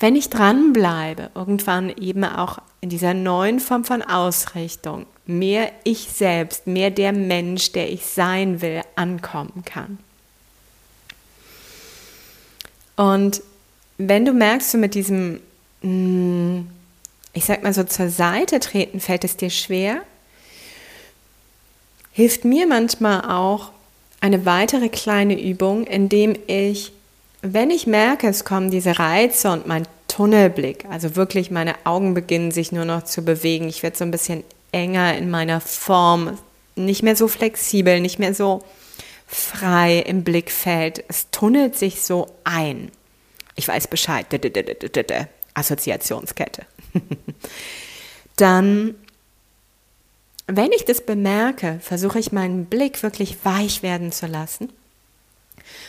wenn 0.00 0.16
ich 0.16 0.30
dranbleibe, 0.30 1.30
irgendwann 1.36 1.90
eben 1.96 2.24
auch 2.24 2.58
in 2.80 2.88
dieser 2.88 3.14
neuen 3.14 3.60
Form 3.60 3.84
von 3.84 4.02
Ausrichtung 4.02 5.06
mehr 5.26 5.70
ich 5.84 6.08
selbst, 6.10 6.66
mehr 6.66 6.90
der 6.90 7.12
Mensch, 7.12 7.70
der 7.70 7.92
ich 7.92 8.04
sein 8.04 8.60
will, 8.62 8.82
ankommen 8.96 9.62
kann. 9.64 9.98
Und 12.96 13.42
wenn 13.98 14.24
du 14.24 14.32
merkst, 14.32 14.74
du 14.74 14.78
mit 14.78 14.94
diesem, 14.94 15.40
mm, 15.82 16.60
ich 17.32 17.44
sag 17.44 17.62
mal 17.62 17.72
so 17.72 17.84
zur 17.84 18.08
Seite 18.08 18.60
treten, 18.60 19.00
fällt 19.00 19.24
es 19.24 19.36
dir 19.36 19.50
schwer, 19.50 20.02
hilft 22.12 22.44
mir 22.44 22.66
manchmal 22.66 23.30
auch 23.30 23.72
eine 24.20 24.46
weitere 24.46 24.88
kleine 24.88 25.40
Übung, 25.40 25.86
indem 25.86 26.36
ich, 26.46 26.92
wenn 27.42 27.70
ich 27.70 27.86
merke, 27.86 28.28
es 28.28 28.44
kommen 28.44 28.70
diese 28.70 28.98
Reize 28.98 29.50
und 29.50 29.66
mein 29.66 29.86
Tunnelblick, 30.08 30.86
also 30.90 31.14
wirklich 31.16 31.50
meine 31.50 31.74
Augen 31.84 32.14
beginnen 32.14 32.50
sich 32.50 32.72
nur 32.72 32.86
noch 32.86 33.04
zu 33.04 33.22
bewegen, 33.22 33.68
ich 33.68 33.82
werde 33.82 33.96
so 33.96 34.04
ein 34.04 34.10
bisschen 34.10 34.44
enger 34.72 35.16
in 35.16 35.30
meiner 35.30 35.60
Form, 35.60 36.38
nicht 36.74 37.02
mehr 37.02 37.16
so 37.16 37.28
flexibel, 37.28 38.00
nicht 38.00 38.18
mehr 38.18 38.34
so 38.34 38.62
frei 39.26 39.98
im 39.98 40.24
Blickfeld, 40.24 41.04
es 41.08 41.30
tunnelt 41.30 41.76
sich 41.76 42.02
so 42.02 42.28
ein. 42.44 42.90
Ich 43.56 43.66
weiß 43.66 43.88
Bescheid. 43.88 44.26
Assoziationskette. 45.54 46.66
Dann, 48.36 48.94
wenn 50.46 50.72
ich 50.72 50.84
das 50.84 51.00
bemerke, 51.00 51.80
versuche 51.82 52.18
ich 52.18 52.32
meinen 52.32 52.66
Blick 52.66 53.02
wirklich 53.02 53.38
weich 53.44 53.82
werden 53.82 54.12
zu 54.12 54.26
lassen 54.26 54.70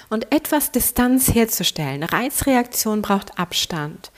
und 0.09 0.31
etwas 0.33 0.71
Distanz 0.71 1.33
herzustellen. 1.33 2.03
Reizreaktion 2.03 3.01
braucht 3.01 3.37
Abstand. 3.37 4.11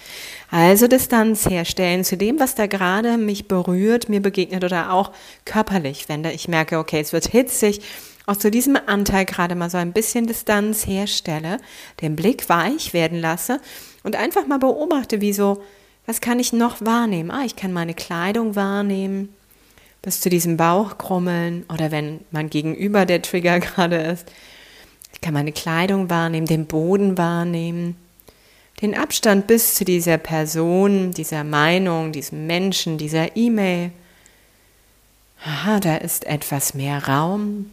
Also 0.51 0.87
Distanz 0.87 1.49
herstellen 1.49 2.03
zu 2.03 2.17
dem, 2.17 2.39
was 2.39 2.55
da 2.55 2.67
gerade 2.67 3.17
mich 3.17 3.47
berührt, 3.47 4.09
mir 4.09 4.21
begegnet 4.21 4.63
oder 4.63 4.91
auch 4.91 5.11
körperlich, 5.45 6.07
wenn 6.07 6.23
ich 6.25 6.47
merke, 6.47 6.77
okay, 6.77 6.99
es 6.99 7.13
wird 7.13 7.27
hitzig, 7.27 7.81
auch 8.29 8.37
zu 8.37 8.51
diesem 8.51 8.77
Anteil 8.85 9.25
gerade 9.25 9.55
mal 9.55 9.71
so 9.71 9.77
ein 9.77 9.91
bisschen 9.91 10.27
Distanz 10.27 10.85
herstelle, 10.85 11.57
den 12.01 12.15
Blick 12.15 12.47
weich 12.47 12.93
werden 12.93 13.19
lasse 13.19 13.59
und 14.03 14.15
einfach 14.15 14.45
mal 14.45 14.59
beobachte, 14.59 15.19
wie 15.19 15.33
so, 15.33 15.63
was 16.05 16.21
kann 16.21 16.39
ich 16.39 16.53
noch 16.53 16.79
wahrnehmen? 16.81 17.31
Ah, 17.31 17.43
ich 17.43 17.55
kann 17.55 17.73
meine 17.73 17.95
Kleidung 17.95 18.55
wahrnehmen, 18.55 19.29
bis 20.03 20.21
zu 20.21 20.29
diesem 20.29 20.57
Bauchkrummeln 20.57 21.65
oder 21.73 21.89
wenn 21.89 22.19
man 22.29 22.51
gegenüber 22.51 23.07
der 23.07 23.23
Trigger 23.23 23.59
gerade 23.61 23.97
ist. 23.97 24.31
Ich 25.11 25.21
kann 25.21 25.33
meine 25.33 25.51
Kleidung 25.51 26.11
wahrnehmen, 26.11 26.45
den 26.45 26.67
Boden 26.67 27.17
wahrnehmen, 27.17 27.95
den 28.83 28.95
Abstand 28.95 29.47
bis 29.47 29.73
zu 29.73 29.85
dieser 29.85 30.19
Person, 30.19 31.11
dieser 31.11 31.43
Meinung, 31.43 32.11
diesem 32.11 32.45
Menschen, 32.45 32.99
dieser 32.99 33.35
E-Mail. 33.35 33.91
Aha, 35.43 35.79
da 35.79 35.97
ist 35.97 36.25
etwas 36.27 36.75
mehr 36.75 37.07
Raum, 37.07 37.71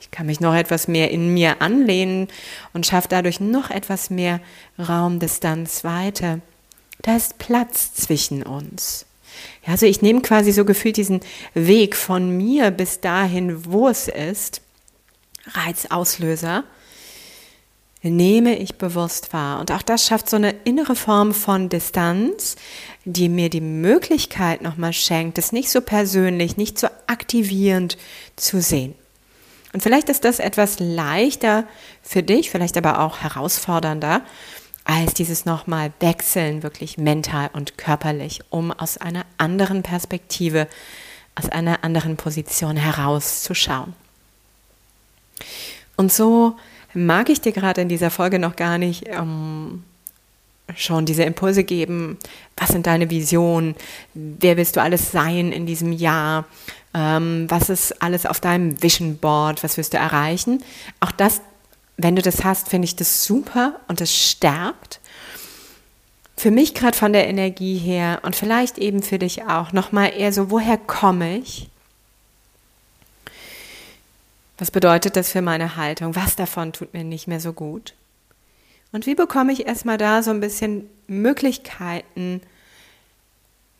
Ich 0.00 0.10
kann 0.10 0.26
mich 0.26 0.40
noch 0.40 0.54
etwas 0.54 0.88
mehr 0.88 1.10
in 1.10 1.32
mir 1.34 1.60
anlehnen 1.60 2.28
und 2.72 2.86
schaffe 2.86 3.08
dadurch 3.08 3.38
noch 3.38 3.70
etwas 3.70 4.10
mehr 4.10 4.40
Raumdistanz 4.78 5.84
weiter. 5.84 6.40
Da 7.02 7.16
ist 7.16 7.38
Platz 7.38 7.94
zwischen 7.94 8.42
uns. 8.42 9.06
Ja, 9.64 9.72
also 9.72 9.86
ich 9.86 10.02
nehme 10.02 10.22
quasi 10.22 10.52
so 10.52 10.64
gefühlt 10.64 10.96
diesen 10.96 11.20
Weg 11.54 11.96
von 11.96 12.36
mir 12.36 12.70
bis 12.70 13.00
dahin, 13.00 13.64
wo 13.66 13.88
es 13.88 14.08
ist, 14.08 14.62
Reizauslöser, 15.46 16.64
nehme 18.02 18.58
ich 18.58 18.76
bewusst 18.76 19.32
wahr. 19.32 19.60
Und 19.60 19.70
auch 19.72 19.82
das 19.82 20.06
schafft 20.06 20.30
so 20.30 20.36
eine 20.36 20.54
innere 20.64 20.96
Form 20.96 21.34
von 21.34 21.68
Distanz, 21.68 22.56
die 23.04 23.28
mir 23.28 23.50
die 23.50 23.60
Möglichkeit 23.60 24.62
nochmal 24.62 24.92
schenkt, 24.92 25.36
es 25.38 25.52
nicht 25.52 25.70
so 25.70 25.80
persönlich, 25.82 26.56
nicht 26.56 26.78
so 26.78 26.88
aktivierend 27.06 27.98
zu 28.36 28.62
sehen. 28.62 28.94
Und 29.72 29.82
vielleicht 29.82 30.08
ist 30.08 30.24
das 30.24 30.40
etwas 30.40 30.80
leichter 30.80 31.64
für 32.02 32.22
dich, 32.22 32.50
vielleicht 32.50 32.76
aber 32.76 33.00
auch 33.00 33.18
herausfordernder, 33.18 34.22
als 34.84 35.14
dieses 35.14 35.44
nochmal 35.44 35.92
Wechseln, 36.00 36.62
wirklich 36.62 36.98
mental 36.98 37.50
und 37.52 37.78
körperlich, 37.78 38.40
um 38.50 38.72
aus 38.72 38.98
einer 38.98 39.24
anderen 39.38 39.82
Perspektive, 39.82 40.66
aus 41.36 41.48
einer 41.48 41.84
anderen 41.84 42.16
Position 42.16 42.76
herauszuschauen. 42.76 43.94
Und 45.96 46.12
so 46.12 46.56
mag 46.92 47.28
ich 47.28 47.40
dir 47.40 47.52
gerade 47.52 47.82
in 47.82 47.88
dieser 47.88 48.10
Folge 48.10 48.38
noch 48.38 48.56
gar 48.56 48.78
nicht 48.78 49.04
ähm, 49.06 49.84
schon 50.76 51.06
diese 51.06 51.22
Impulse 51.22 51.64
geben. 51.64 52.18
Was 52.56 52.70
sind 52.70 52.86
deine 52.86 53.10
Visionen? 53.10 53.74
Wer 54.14 54.56
willst 54.56 54.76
du 54.76 54.82
alles 54.82 55.12
sein 55.12 55.52
in 55.52 55.66
diesem 55.66 55.92
Jahr? 55.92 56.46
Ähm, 56.92 57.46
was 57.48 57.70
ist 57.70 58.02
alles 58.02 58.26
auf 58.26 58.40
deinem 58.40 58.82
Vision 58.82 59.16
Board? 59.18 59.62
Was 59.62 59.76
wirst 59.76 59.92
du 59.92 59.98
erreichen? 59.98 60.62
Auch 60.98 61.12
das, 61.12 61.40
wenn 61.96 62.16
du 62.16 62.22
das 62.22 62.44
hast, 62.44 62.68
finde 62.68 62.86
ich 62.86 62.96
das 62.96 63.24
super 63.24 63.80
und 63.88 64.00
das 64.00 64.14
stärkt. 64.14 65.00
Für 66.36 66.50
mich 66.50 66.74
gerade 66.74 66.96
von 66.96 67.12
der 67.12 67.28
Energie 67.28 67.76
her 67.76 68.20
und 68.22 68.34
vielleicht 68.34 68.78
eben 68.78 69.02
für 69.02 69.18
dich 69.18 69.44
auch 69.44 69.72
nochmal 69.72 70.12
eher 70.16 70.32
so, 70.32 70.50
woher 70.50 70.78
komme 70.78 71.38
ich? 71.38 71.68
Was 74.58 74.70
bedeutet 74.70 75.16
das 75.16 75.32
für 75.32 75.42
meine 75.42 75.76
Haltung? 75.76 76.16
Was 76.16 76.36
davon 76.36 76.72
tut 76.72 76.92
mir 76.92 77.04
nicht 77.04 77.28
mehr 77.28 77.40
so 77.40 77.52
gut? 77.52 77.94
Und 78.92 79.06
wie 79.06 79.14
bekomme 79.14 79.52
ich 79.52 79.66
erstmal 79.66 79.98
da 79.98 80.22
so 80.22 80.30
ein 80.30 80.40
bisschen 80.40 80.88
Möglichkeiten, 81.06 82.42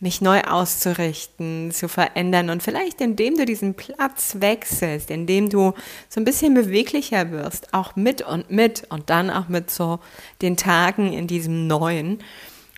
mich 0.00 0.22
neu 0.22 0.40
auszurichten, 0.40 1.70
zu 1.72 1.86
verändern 1.86 2.48
und 2.48 2.62
vielleicht 2.62 3.00
indem 3.02 3.36
du 3.36 3.44
diesen 3.44 3.74
Platz 3.74 4.36
wechselst, 4.38 5.10
indem 5.10 5.50
du 5.50 5.74
so 6.08 6.20
ein 6.20 6.24
bisschen 6.24 6.54
beweglicher 6.54 7.30
wirst, 7.30 7.74
auch 7.74 7.96
mit 7.96 8.22
und 8.22 8.50
mit 8.50 8.84
und 8.88 9.10
dann 9.10 9.30
auch 9.30 9.48
mit 9.48 9.70
so 9.70 10.00
den 10.40 10.56
Tagen 10.56 11.12
in 11.12 11.26
diesem 11.26 11.66
Neuen, 11.66 12.18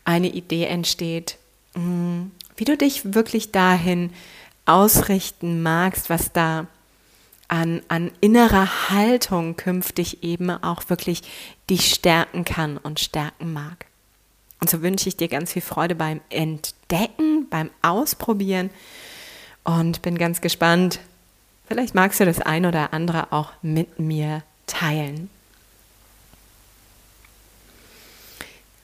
eine 0.04 0.28
Idee 0.28 0.64
entsteht, 0.64 1.38
mm, 1.74 2.22
wie 2.56 2.64
du 2.64 2.76
dich 2.76 3.14
wirklich 3.14 3.52
dahin 3.52 4.10
ausrichten 4.66 5.62
magst, 5.62 6.10
was 6.10 6.32
da 6.32 6.66
an, 7.46 7.82
an 7.88 8.10
innerer 8.20 8.90
Haltung 8.90 9.56
künftig 9.56 10.24
eben 10.24 10.50
auch 10.50 10.88
wirklich 10.88 11.22
dich 11.70 11.92
stärken 11.94 12.44
kann 12.44 12.78
und 12.78 12.98
stärken 12.98 13.52
mag. 13.52 13.86
Und 14.62 14.70
so 14.70 14.80
wünsche 14.80 15.08
ich 15.08 15.16
dir 15.16 15.26
ganz 15.26 15.52
viel 15.52 15.60
Freude 15.60 15.96
beim 15.96 16.20
Entdecken, 16.30 17.48
beim 17.50 17.68
Ausprobieren 17.82 18.70
und 19.64 20.02
bin 20.02 20.16
ganz 20.16 20.40
gespannt. 20.40 21.00
Vielleicht 21.66 21.96
magst 21.96 22.20
du 22.20 22.24
das 22.24 22.40
ein 22.40 22.64
oder 22.64 22.92
andere 22.92 23.32
auch 23.32 23.50
mit 23.62 23.98
mir 23.98 24.44
teilen. 24.68 25.30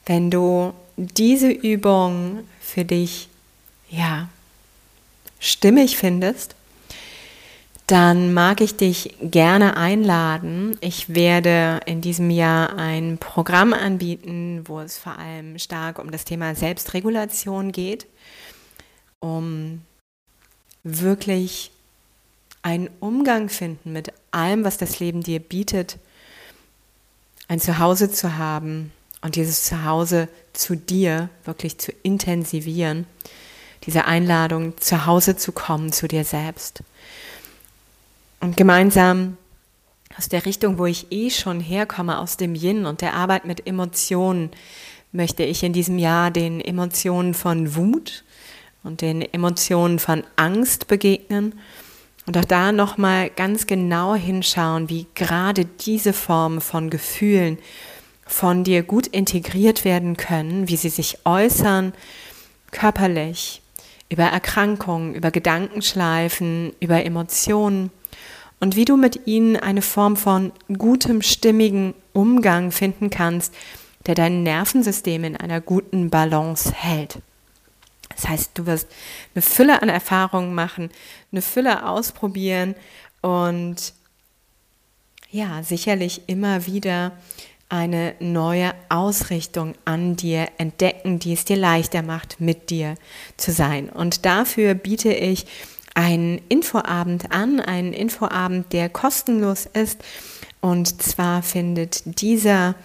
Wenn 0.05 0.29
du 0.29 0.73
diese 0.97 1.49
Übung 1.49 2.43
für 2.59 2.83
dich 2.83 3.29
ja 3.89 4.27
stimmig 5.39 5.95
findest, 5.95 6.55
dann 7.89 8.35
mag 8.35 8.61
ich 8.61 8.75
dich 8.75 9.15
gerne 9.19 9.75
einladen. 9.75 10.77
Ich 10.79 11.15
werde 11.15 11.79
in 11.87 12.01
diesem 12.01 12.29
Jahr 12.29 12.77
ein 12.77 13.17
Programm 13.17 13.73
anbieten, 13.73 14.61
wo 14.65 14.79
es 14.79 14.99
vor 14.99 15.17
allem 15.17 15.57
stark 15.57 15.97
um 15.97 16.11
das 16.11 16.23
Thema 16.23 16.53
Selbstregulation 16.53 17.71
geht, 17.71 18.05
um 19.19 19.81
wirklich 20.83 21.71
einen 22.61 22.91
Umgang 22.99 23.49
finden 23.49 23.91
mit 23.91 24.13
allem, 24.29 24.63
was 24.63 24.77
das 24.77 24.99
Leben 24.99 25.23
dir 25.23 25.39
bietet, 25.39 25.97
ein 27.47 27.59
Zuhause 27.59 28.11
zu 28.11 28.37
haben 28.37 28.91
und 29.21 29.35
dieses 29.35 29.63
Zuhause 29.63 30.29
zu 30.53 30.75
dir 30.75 31.29
wirklich 31.43 31.79
zu 31.79 31.91
intensivieren, 32.03 33.07
diese 33.87 34.05
Einladung, 34.05 34.77
zu 34.77 35.07
Hause 35.07 35.37
zu 35.37 35.53
kommen 35.53 35.91
zu 35.91 36.07
dir 36.07 36.23
selbst. 36.23 36.83
Und 38.39 38.55
gemeinsam 38.57 39.37
aus 40.17 40.29
der 40.29 40.45
Richtung, 40.45 40.77
wo 40.77 40.85
ich 40.85 41.11
eh 41.11 41.29
schon 41.29 41.59
herkomme, 41.59 42.19
aus 42.19 42.37
dem 42.37 42.55
Yin 42.55 42.85
und 42.85 43.01
der 43.01 43.13
Arbeit 43.13 43.45
mit 43.45 43.67
Emotionen, 43.67 44.51
möchte 45.11 45.43
ich 45.43 45.63
in 45.63 45.73
diesem 45.73 45.97
Jahr 45.97 46.31
den 46.31 46.61
Emotionen 46.61 47.33
von 47.33 47.75
Wut 47.75 48.23
und 48.83 49.01
den 49.01 49.21
Emotionen 49.21 49.99
von 49.99 50.23
Angst 50.35 50.87
begegnen 50.87 51.59
und 52.25 52.37
auch 52.37 52.45
da 52.45 52.71
nochmal 52.71 53.29
ganz 53.29 53.65
genau 53.65 54.15
hinschauen, 54.15 54.89
wie 54.89 55.07
gerade 55.15 55.65
diese 55.65 56.13
Formen 56.13 56.61
von 56.61 56.89
Gefühlen 56.89 57.57
von 58.25 58.63
dir 58.63 58.83
gut 58.83 59.07
integriert 59.07 59.83
werden 59.83 60.15
können, 60.15 60.67
wie 60.67 60.77
sie 60.77 60.89
sich 60.89 61.25
äußern, 61.25 61.93
körperlich, 62.71 63.61
über 64.09 64.25
Erkrankungen, 64.25 65.15
über 65.15 65.31
Gedankenschleifen, 65.31 66.73
über 66.79 67.03
Emotionen 67.03 67.91
und 68.59 68.75
wie 68.75 68.85
du 68.85 68.97
mit 68.97 69.27
ihnen 69.27 69.55
eine 69.55 69.81
Form 69.81 70.17
von 70.17 70.51
gutem, 70.77 71.21
stimmigen 71.21 71.93
Umgang 72.13 72.71
finden 72.71 73.09
kannst, 73.09 73.53
der 74.05 74.15
dein 74.15 74.43
Nervensystem 74.43 75.23
in 75.23 75.37
einer 75.37 75.61
guten 75.61 76.09
Balance 76.09 76.73
hält. 76.73 77.19
Das 78.09 78.27
heißt, 78.27 78.51
du 78.55 78.65
wirst 78.65 78.87
eine 79.33 79.41
Fülle 79.41 79.81
an 79.81 79.89
Erfahrungen 79.89 80.53
machen, 80.53 80.89
eine 81.31 81.41
Fülle 81.41 81.87
ausprobieren 81.87 82.75
und 83.21 83.93
ja, 85.31 85.61
sicherlich 85.63 86.23
immer 86.27 86.65
wieder 86.65 87.11
eine 87.69 88.15
neue 88.19 88.73
Ausrichtung 88.89 89.75
an 89.85 90.15
dir 90.15 90.47
entdecken, 90.57 91.19
die 91.19 91.33
es 91.33 91.45
dir 91.45 91.55
leichter 91.55 92.01
macht, 92.01 92.41
mit 92.41 92.71
dir 92.71 92.95
zu 93.37 93.51
sein. 93.51 93.89
Und 93.89 94.25
dafür 94.25 94.73
biete 94.73 95.13
ich 95.13 95.45
einen 95.99 96.39
Infoabend 96.47 97.29
an, 97.31 97.59
einen 97.59 97.91
Infoabend, 97.91 98.71
der 98.71 98.87
kostenlos 98.87 99.65
ist. 99.65 100.01
Und 100.61 101.01
zwar 101.01 101.43
findet 101.43 102.21
dieser 102.21 102.75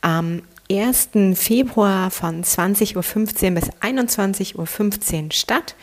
am 0.00 0.42
1. 0.70 1.10
Februar 1.34 2.10
von 2.10 2.42
20.15 2.42 2.96
Uhr 2.96 3.50
bis 3.50 3.70
21.15 3.82 5.24
Uhr 5.24 5.32
statt. 5.32 5.74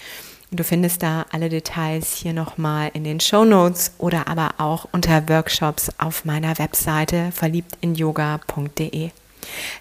Du 0.52 0.64
findest 0.64 1.04
da 1.04 1.28
alle 1.32 1.50
Details 1.50 2.16
hier 2.16 2.34
nochmal 2.34 2.90
in 2.96 3.04
den 3.04 3.20
Show 3.20 3.46
Notes 3.46 3.92
oder 4.00 4.28
aber 4.28 4.56
auch 4.58 4.88
unter 4.92 5.30
Workshops 5.30 5.92
auf 6.00 6.26
meiner 6.26 6.58
Webseite 6.58 7.32
verliebtinyoga.de. 7.36 9.12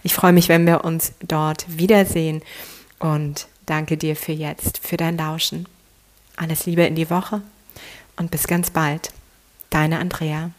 Ich 0.03 0.12
freue 0.12 0.35
mich, 0.35 0.51
wenn 0.51 0.66
wir 0.66 0.85
uns 0.85 1.12
dort 1.27 1.64
wiedersehen 1.68 2.42
und 2.99 3.49
danke 3.64 3.97
dir 3.97 4.14
für 4.14 4.33
jetzt, 4.33 4.87
für 4.87 4.99
dein 4.99 5.16
Lauschen. 5.16 5.66
Alles 6.38 6.66
Liebe 6.66 6.85
in 6.85 6.94
die 6.94 7.11
Woche 7.11 7.42
und 8.16 8.31
bis 8.31 8.46
ganz 8.46 8.70
bald. 8.70 9.11
Deine 9.70 9.98
Andrea. 9.98 10.51